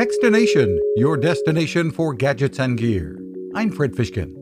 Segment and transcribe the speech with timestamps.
[0.00, 3.20] Techstination, your destination for gadgets and gear.
[3.54, 4.34] I'm Fred Fishkin.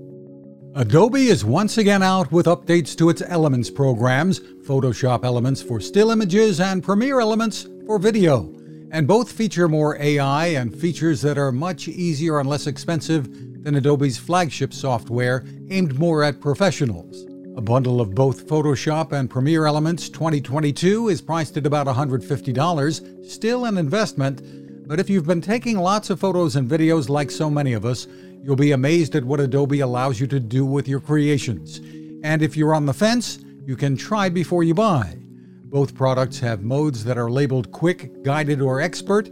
[0.76, 6.12] Adobe is once again out with updates to its Elements programs Photoshop Elements for still
[6.12, 8.54] images and Premiere Elements for video.
[8.92, 13.74] And both feature more AI and features that are much easier and less expensive than
[13.74, 17.26] Adobe's flagship software aimed more at professionals.
[17.56, 23.64] A bundle of both Photoshop and Premiere Elements 2022 is priced at about $150, still
[23.64, 27.74] an investment, but if you've been taking lots of photos and videos like so many
[27.74, 28.06] of us,
[28.42, 31.80] you'll be amazed at what Adobe allows you to do with your creations.
[32.24, 35.18] And if you're on the fence, you can try before you buy.
[35.64, 39.28] Both products have modes that are labeled Quick, Guided, or Expert,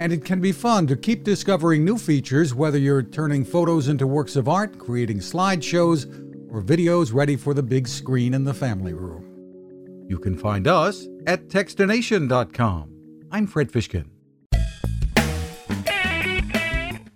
[0.00, 4.04] and it can be fun to keep discovering new features whether you're turning photos into
[4.04, 6.06] works of art, creating slideshows,
[6.52, 9.24] or videos ready for the big screen in the family room.
[10.08, 12.90] You can find us at Techstination.com.
[13.30, 14.17] I'm Fred Fishkin.